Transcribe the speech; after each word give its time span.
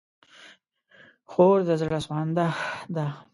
خور 1.31 1.57
د 1.67 1.69
زړه 1.81 1.99
سوانده 2.05 2.47
ده. 2.95 3.07